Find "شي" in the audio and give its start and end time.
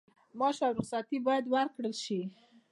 2.03-2.21